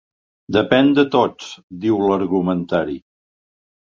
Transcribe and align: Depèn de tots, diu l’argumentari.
Depèn 0.55 0.87
de 0.99 1.03
tots, 1.15 1.51
diu 1.83 1.99
l’argumentari. 2.05 2.97